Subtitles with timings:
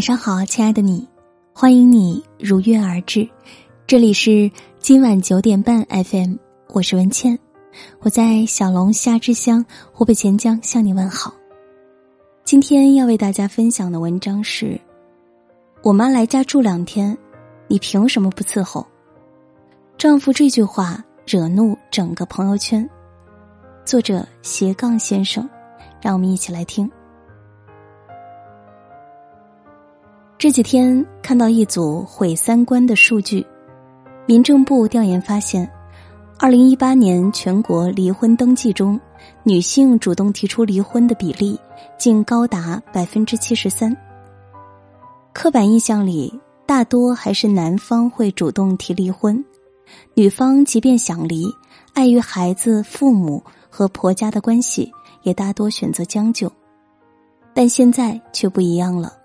[0.00, 1.06] 晚上好，亲爱的你，
[1.52, 3.28] 欢迎你如约而至。
[3.86, 6.36] 这里是今晚九点半 FM，
[6.68, 7.38] 我是文倩，
[8.00, 9.62] 我在小龙虾之乡
[9.92, 11.34] 湖北潜江向你问好。
[12.44, 14.80] 今天要为大家分享的文章是：
[15.82, 17.14] 我妈来家住两天，
[17.68, 18.86] 你凭什么不伺候？
[19.98, 22.88] 丈夫这句话惹怒整个朋友圈。
[23.84, 25.46] 作者斜杠先生，
[26.00, 26.90] 让我们一起来听。
[30.40, 33.46] 这几天看到一组毁三观的数据，
[34.24, 35.70] 民政部调研发现，
[36.38, 38.98] 二零一八年全国离婚登记中，
[39.42, 41.60] 女性主动提出离婚的比例
[41.98, 43.94] 竟高达百分之七十三。
[45.34, 49.44] 刻板印象里，大多还是男方会主动提离婚，
[50.14, 51.44] 女方即便想离，
[51.92, 54.90] 碍于孩子、父母和婆家的关系，
[55.22, 56.50] 也大多选择将就。
[57.52, 59.19] 但现在却不一样了。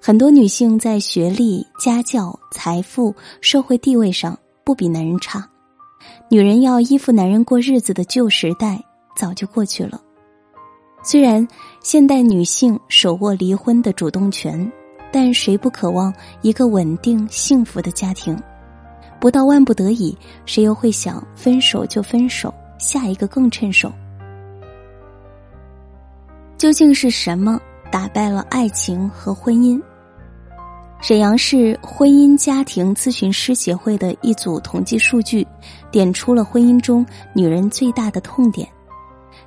[0.00, 5.48] 很多女性在学历、家教、财富、社会地位上不比男人差，
[6.30, 8.82] 女人要依附男人过日子的旧时代
[9.16, 10.00] 早就过去了。
[11.02, 11.46] 虽然
[11.80, 14.70] 现代女性手握离婚的主动权，
[15.12, 18.36] 但谁不渴望一个稳定幸福的家庭？
[19.20, 23.92] 不到万不得已，谁又会想分手就分手，下一个更趁手？
[26.56, 27.60] 究竟是什么？
[27.90, 29.80] 打败了爱情和婚姻。
[31.00, 35.46] 沈阳市婚姻家庭咨询师协会的一组统计数据，
[35.92, 38.68] 点出了婚姻中女人最大的痛点：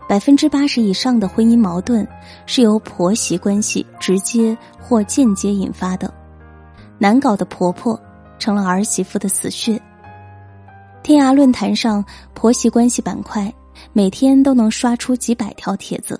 [0.07, 2.07] 百分之八十以上的婚姻矛盾
[2.45, 6.11] 是由婆媳关系直接或间接引发的。
[6.97, 7.99] 难搞的婆婆
[8.39, 9.77] 成了儿媳妇的死穴。
[11.03, 12.03] 天涯论坛上
[12.33, 13.53] 婆媳关系板块，
[13.91, 16.17] 每天都能刷出几百条帖子。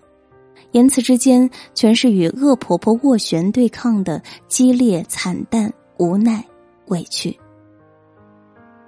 [0.72, 6.44] 言辞之间，全是与恶婆婆斡旋对抗的激烈、惨淡、无奈、
[6.88, 7.38] 委屈。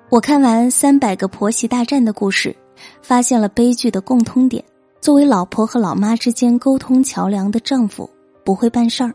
[0.09, 2.55] 我看完三百个婆媳大战的故事，
[3.01, 4.63] 发现了悲剧的共通点：
[5.01, 8.09] 作为老婆和老妈之间沟通桥梁的丈夫
[8.45, 9.13] 不会办事儿，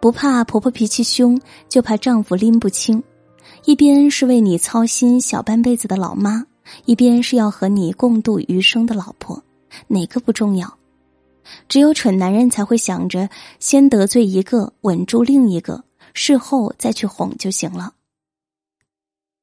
[0.00, 1.38] 不怕婆婆脾气凶，
[1.68, 3.02] 就怕丈夫拎不清。
[3.64, 6.44] 一边是为你操心小半辈子的老妈，
[6.84, 9.40] 一边是要和你共度余生的老婆。
[9.88, 10.76] 哪个不重要？
[11.68, 13.28] 只有蠢男人才会想着
[13.60, 17.92] 先得罪一个，稳住另一个，事后再去哄就行了。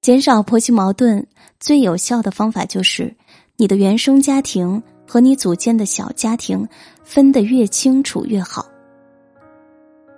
[0.01, 1.25] 减少婆媳矛盾
[1.59, 3.15] 最有效的方法就是，
[3.55, 6.67] 你的原生家庭和你组建的小家庭
[7.03, 8.65] 分得越清楚越好。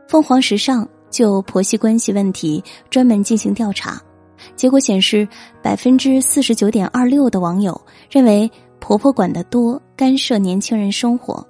[0.08, 4.02] 凤凰时尚就婆媳关系问题专门进行调查，
[4.56, 5.28] 结果显示，
[5.62, 8.52] 百分之四十九点二六的网友认为。
[8.78, 11.42] 婆婆管得多，干涉年轻人生活；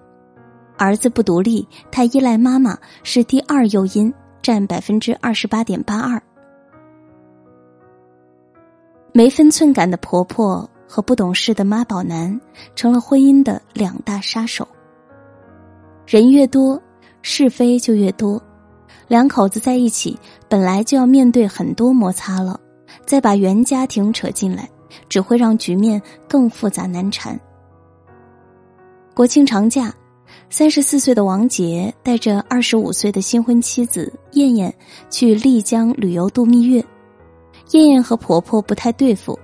[0.77, 6.21] 儿子不独立，太依赖妈妈是第二诱因，占百分之二十八点八二。
[9.11, 12.39] 没分寸感的婆婆和不懂事的妈宝男，
[12.75, 14.67] 成了婚姻的两大杀手。
[16.05, 16.81] 人越多，
[17.21, 18.41] 是非就越多。
[19.07, 22.59] 两口子在一起，本来就要面对很多摩擦了，
[23.05, 24.69] 再把原家庭扯进来。
[25.09, 27.37] 只会让局面更复杂难缠。
[29.15, 29.95] 国庆长假，
[30.49, 34.75] 三十四岁的王杰带着二十五岁的新婚妻子燕燕
[35.09, 36.83] 去丽江旅游度蜜月。
[37.71, 39.39] 燕燕和婆婆不太对付，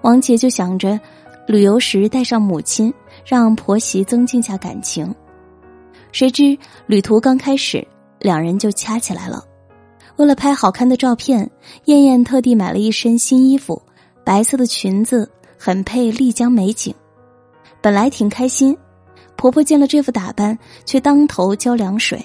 [0.00, 0.98] 王杰就想着
[1.46, 2.92] 旅游时带上母亲，
[3.24, 5.14] 让婆媳增进下感情。
[6.10, 6.58] 谁知
[6.88, 7.86] 旅途刚开始，
[8.18, 9.44] 两人就掐起来了。
[10.16, 11.48] 为了拍好看的照片，
[11.84, 13.80] 燕燕特地买了一身新衣服。
[14.24, 16.92] 白色的裙子很配丽江美景，
[17.80, 18.76] 本来挺开心，
[19.42, 22.24] 婆婆见了这副打扮，却当头浇凉水：“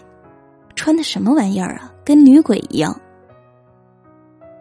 [0.78, 2.96] 穿的什么玩意儿啊，跟女鬼一样。”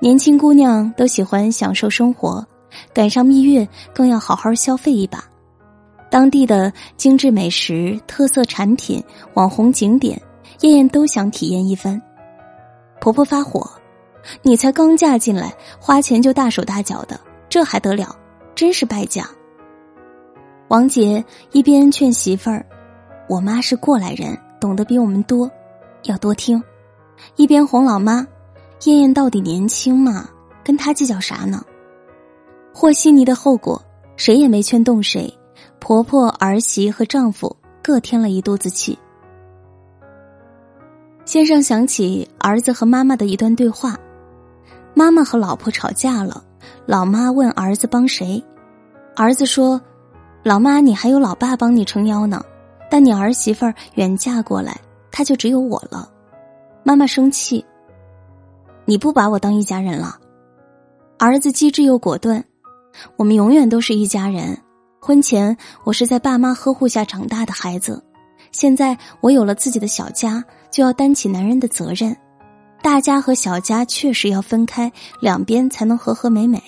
[0.00, 2.42] 年轻姑娘都喜欢享受生活，
[2.94, 5.22] 赶上蜜月更要好好消费一把。
[6.10, 9.04] 当地的精致美食、特色产品、
[9.34, 10.18] 网红景点，
[10.62, 12.00] 燕燕都想体验一番。
[13.02, 13.70] 婆婆发火。
[14.40, 17.20] 你才刚嫁进来，花钱就大手大脚的，
[17.50, 18.16] 这还得了？
[18.54, 19.28] 真是败家！
[20.68, 22.66] 王杰一边劝媳妇儿
[23.28, 25.50] ：“我妈是过来人，懂得比我们多，
[26.04, 26.62] 要多听。”
[27.36, 28.26] 一边哄老妈
[28.84, 30.28] ：“燕燕到底年轻嘛，
[30.64, 31.64] 跟她计较啥呢？”
[32.74, 33.80] 和稀泥的后果，
[34.16, 35.32] 谁也没劝动谁，
[35.78, 38.98] 婆婆、儿媳和丈夫各添了一肚子气。
[41.24, 43.96] 先生想起儿子和妈妈的一段对话。
[44.94, 46.42] 妈妈和老婆吵架了，
[46.86, 48.42] 老妈问儿子帮谁，
[49.14, 49.80] 儿子说
[50.46, 52.40] ：“老妈，你还有老爸帮你撑腰呢，
[52.88, 56.08] 但你儿媳妇儿远嫁过来，他就只有我了。”
[56.86, 57.66] 妈妈生气。
[58.84, 60.20] 你不把我当一家人了。
[61.18, 62.44] 儿子机智又果断，
[63.16, 64.56] 我们永远都是一家人。
[65.00, 68.00] 婚前我是在爸妈呵护下长大的孩子，
[68.52, 72.16] 现在我有了自己的小家，就要担起男人的责任。
[72.80, 76.62] 大家和小家确实要分开，两边才能和和美美。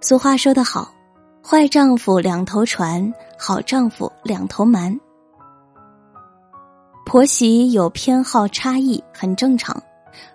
[0.00, 0.90] 俗话说得好，
[1.48, 4.98] 坏丈夫两头船，好丈夫两头瞒。
[7.04, 9.80] 婆媳有偏好差异很正常，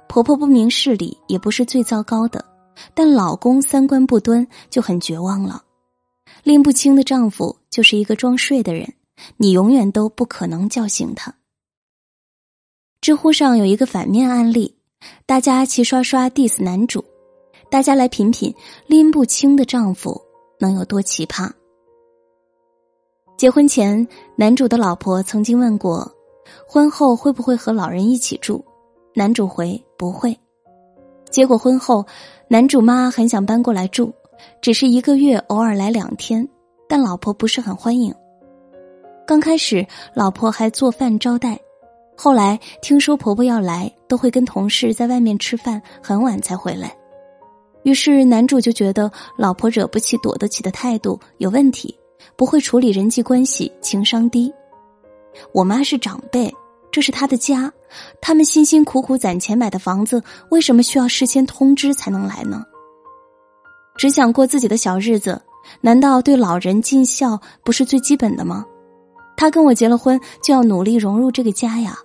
[0.08, 2.46] 婆婆不明事理也不是最糟糕的，
[2.94, 5.62] 但老公三观不端就很绝望了。
[6.44, 8.94] 拎不清的丈夫就是一个装睡的人，
[9.36, 11.36] 你永远都不可能叫醒他。
[13.02, 14.78] 知乎上有一个反面案例，
[15.25, 17.04] 大家齐刷刷 diss 男主。
[17.69, 18.56] 大家来品品
[18.88, 20.22] 拎不清的丈夫
[20.62, 21.50] 能有多奇葩。
[23.36, 26.10] 结婚前，男主的老婆曾经问过，
[26.68, 28.63] 婚后会不会和老人一起住？
[29.16, 30.38] 男主回不会。
[31.31, 32.06] 结果婚后，
[32.48, 34.13] 男主妈很想搬过来住，
[34.62, 36.48] 只是一个月偶尔来两天，
[36.88, 38.13] 但老婆不是很欢迎。
[39.25, 41.60] 刚开始，老婆还做饭招待，
[42.16, 46.96] 后来听说婆婆要来，都会跟同事在外面吃饭，很晚才回来。
[47.83, 51.98] 于是男主就觉得老婆惹不起、躲得起的态度有问题，
[52.36, 54.54] 不会处理人际关系，情商低。
[55.54, 56.54] 我妈是长辈，
[56.92, 57.72] 这是她的家，
[58.22, 62.63] 他们辛辛苦苦攒钱买的房子，为什么需要事先通知才能来呢？
[63.98, 65.42] 只想过自己的小日子，
[65.81, 68.66] 难道对老人尽孝不是最基本的吗？
[69.36, 71.98] 他跟我结了婚，就要努力融入这个家呀。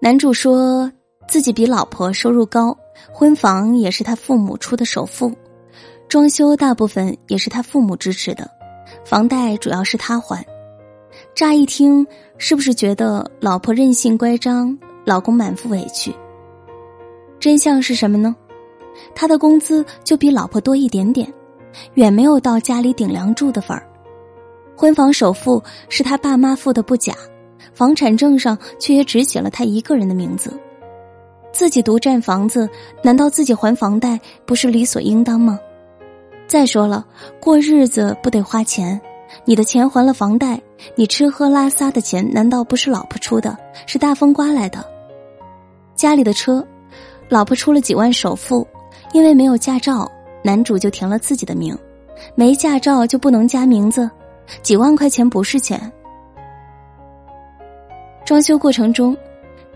[0.00, 0.90] 男主说
[1.28, 2.76] 自己比老婆收入高。
[3.12, 5.32] 婚房也是他父母出的首付，
[6.08, 8.50] 装修大部分也是他父母支持的，
[9.04, 10.44] 房贷主要是他还。
[11.34, 12.06] 乍一听，
[12.38, 16.14] 是不是觉得老婆任性乖张，老公满腹委屈？
[17.38, 18.34] 真相是什么呢？
[19.14, 21.32] 他的工资就比老婆多一点点，
[21.94, 23.86] 远没有到家里顶梁柱的份儿。
[24.76, 27.14] 婚房首付是他爸妈付的不假，
[27.74, 30.58] 房产证上却也只写了他一个人的名字。
[31.52, 32.68] 自己独占房子，
[33.02, 35.60] 难道自己还房贷不是理所应当吗？
[36.46, 37.06] 再说了，
[37.40, 39.00] 过日子不得花钱？
[39.44, 40.60] 你的钱还了房贷，
[40.94, 43.56] 你吃喝拉撒的钱难道不是老婆出的？
[43.86, 44.84] 是大风刮来的？
[45.94, 46.66] 家里的车，
[47.28, 48.66] 老婆出了几万首付，
[49.12, 50.10] 因为没有驾照，
[50.42, 51.76] 男主就填了自己的名，
[52.34, 54.10] 没驾照就不能加名字，
[54.62, 55.80] 几万块钱不是钱。
[58.24, 59.16] 装修过程中。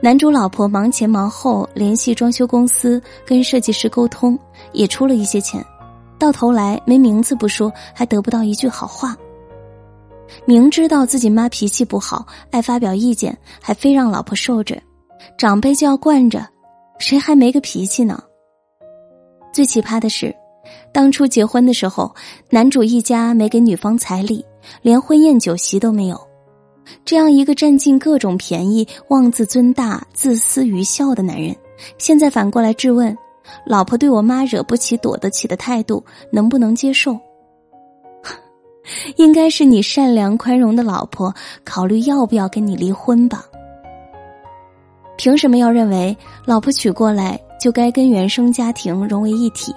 [0.07, 4.39] 男主老婆忙前忙后联系装修公司，跟设计师沟通，
[4.71, 5.61] 也出了一些钱，
[6.17, 9.17] 到头来没名字不说，还得不到一句好话。
[10.45, 14.81] 明知道自己妈脾气不好，爱发表意见，还非让老婆受着，
[15.37, 16.47] 长辈就要惯着，
[17.01, 18.23] 谁还没个脾气呢？
[19.53, 20.33] 最奇葩的是，
[20.93, 22.15] 当初结婚的时候，
[22.49, 24.47] 男主一家没给女方彩礼，
[24.83, 26.17] 连婚宴酒席都没有。
[27.05, 31.55] 这样一个占尽各种便宜、妄自尊大、自私愚孝的男人，
[31.99, 33.17] 现在反过来质问：
[33.65, 37.19] 老婆对我妈惹不起、躲得起的态度， 能不能接受？
[39.17, 43.45] 应该是你善良宽容的老婆，考虑要不要跟你离婚吧？
[45.17, 49.75] 凭什么要认为老婆娶过来就该跟原生家庭融为一体，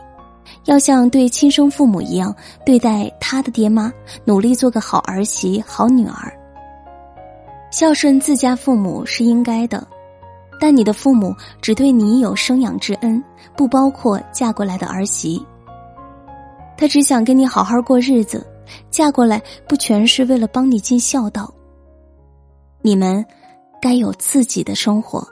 [0.66, 2.36] 要像对亲生父母一样
[2.66, 3.92] 对待他的爹妈，
[4.26, 6.39] 努力做个好儿媳、好女儿？
[7.72, 9.88] 孝顺自家父母是应该的，
[10.60, 13.24] 但你的父母只对你有生养之恩，
[13.56, 15.44] 不包括嫁过来的儿媳。
[16.76, 18.46] 他只想跟你好好过日子，
[18.90, 21.54] 嫁过来不全是为了帮你尽孝道。
[22.82, 23.24] 你们
[23.82, 25.28] 该有自己的生活，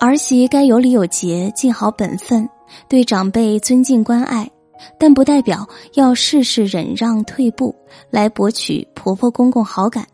[0.00, 2.48] 儿媳该有礼有节，尽好本分，
[2.88, 4.50] 对长辈尊敬关爱，
[4.98, 7.74] 但不代表要事事忍让退步
[8.10, 10.04] 来博取婆婆公公好感。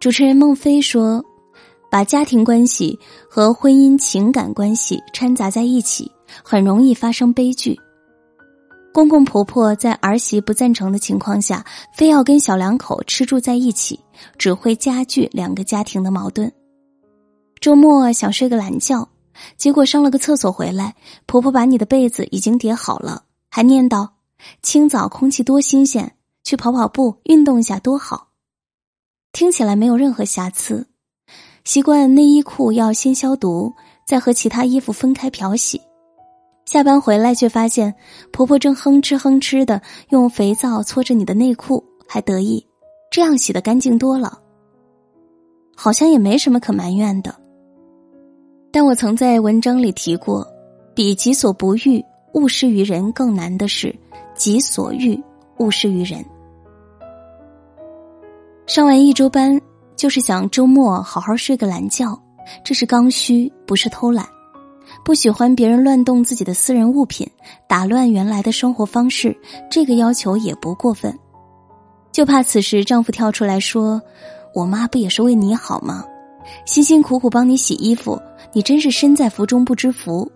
[0.00, 1.24] 主持人孟非说
[1.90, 2.96] ：“把家庭关系
[3.28, 6.08] 和婚姻情感关系掺杂在一起，
[6.44, 7.76] 很容易发生悲剧。
[8.94, 11.64] 公公婆婆在儿媳不赞成的情况下，
[11.96, 13.98] 非要跟小两口吃住在一起，
[14.38, 16.52] 只会加剧两个家庭的矛盾。
[17.60, 19.08] 周末想睡个懒觉，
[19.56, 20.94] 结果上了个厕所回来，
[21.26, 24.08] 婆婆把你的被子已经叠好了，还念叨：
[24.62, 26.14] 清早空气多新鲜，
[26.44, 28.27] 去跑跑步，运动一下多好。”
[29.38, 30.84] 听起来没有任何瑕疵，
[31.62, 33.72] 习惯内衣裤要先消毒，
[34.04, 35.80] 再和其他衣服分开漂洗。
[36.64, 37.94] 下班回来却发现
[38.32, 42.66] 婆婆正哼哧哼哧的用肥皂搓着你的内裤，还得意，
[43.12, 44.40] 这样洗的干净多了。
[45.76, 47.32] 好像也没什么可埋怨的。
[48.72, 50.44] 但我曾在文章里提过，
[50.96, 52.04] 比己所不欲，
[52.34, 53.94] 勿施于人更难的是
[54.34, 55.16] 己所欲，
[55.58, 56.24] 勿施于人。
[58.68, 59.58] 上完一周班，
[59.96, 62.20] 就是想周末好好睡个懒觉，
[62.62, 64.28] 这是刚需，不是偷懒。
[65.02, 67.26] 不喜欢别人乱动自己的私人物品，
[67.66, 69.34] 打乱原来的生活方式，
[69.70, 71.18] 这个要求也不过分。
[72.12, 74.02] 就怕此时丈夫跳出来说
[74.54, 76.04] ：“我妈不也是为你好吗？
[76.66, 78.20] 辛辛苦苦帮你洗衣服，
[78.52, 80.30] 你真是身在福中不知福。”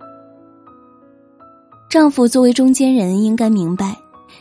[1.90, 3.94] 丈夫作为中间人，应该明白，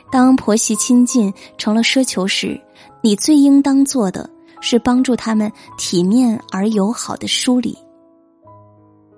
[0.10, 2.58] 当婆媳亲近成了奢求时，
[3.02, 4.30] 你最应当做的
[4.62, 7.78] 是帮助他们体面而友好的梳理。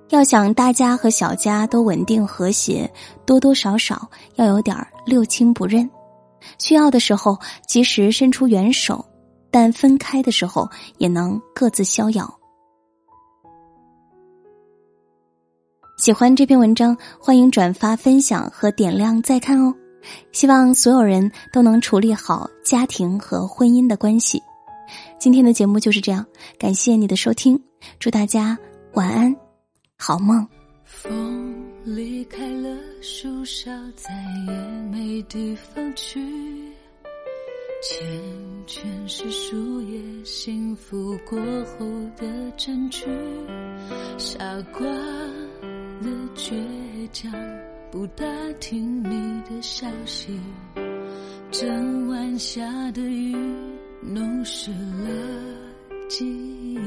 [0.10, 2.92] 要想大家和小家都稳定和谐，
[3.26, 4.76] 多多少少要有点
[5.06, 5.90] 六亲不认。
[6.60, 7.38] 需要的时候
[7.68, 9.04] 及时伸出援手，
[9.50, 12.32] 但分开的时候也能各自逍遥。
[15.98, 19.74] 喜欢这篇文章，欢迎转发、分享和点亮再看哦。
[20.32, 24.42] 希望所有人都能处理好家庭和婚姻的关系。
[25.20, 26.26] 今天的节目就是这样，
[26.58, 27.60] 感谢你的收听，
[28.00, 28.58] 祝大家
[28.94, 29.36] 晚安。
[29.98, 30.46] 好梦。
[30.84, 34.14] 风离开了树梢，再
[34.48, 34.54] 也
[34.92, 36.20] 没地方去。
[37.82, 38.02] 缱
[38.66, 43.06] 绻是树叶幸福过后的证据。
[44.18, 44.38] 傻
[44.72, 44.86] 瓜
[46.02, 46.54] 的倔
[47.12, 47.32] 强，
[47.94, 48.26] 不打
[48.60, 50.40] 听你的消息。
[51.52, 53.36] 整晚下的雨，
[54.02, 55.10] 弄湿了
[56.10, 56.80] 记忆。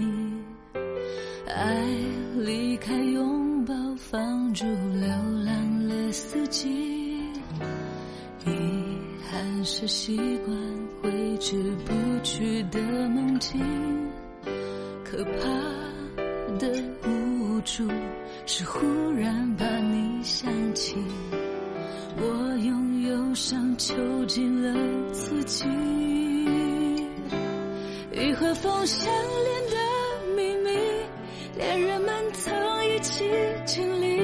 [1.46, 1.80] 爱
[2.34, 5.08] 离开拥抱，放逐流
[5.44, 6.68] 浪了四季。
[8.44, 8.50] 遗
[9.30, 10.58] 憾是习惯
[11.00, 11.92] 挥之不
[12.25, 13.60] 去的梦境。
[15.04, 16.68] 可怕的
[17.04, 17.86] 无助
[18.48, 18.78] 是忽
[19.10, 20.96] 然把你想起。
[22.16, 23.92] 我用忧伤囚
[24.26, 24.72] 禁了
[25.12, 25.64] 自己。
[28.12, 29.76] 雨和风相连的
[30.36, 30.70] 秘密。
[31.58, 32.54] 恋人们曾
[32.86, 33.24] 一起
[33.64, 34.20] 经历，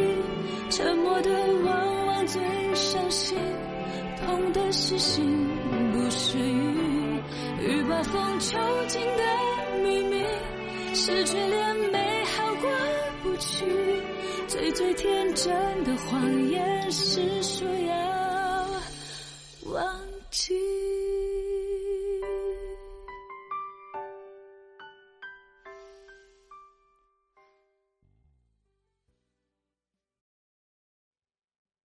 [0.70, 1.30] 沉默的
[1.64, 2.40] 往往最
[2.74, 3.36] 伤心，
[4.24, 5.48] 痛的是心
[5.92, 7.20] 不是雨。
[7.60, 10.24] 雨把风囚禁的秘密，
[10.94, 12.70] 是却连美好过
[13.22, 13.64] 不去。
[14.62, 15.52] 最最天真
[15.82, 18.66] 的谎言是说要
[19.72, 20.00] 忘
[20.30, 20.81] 记。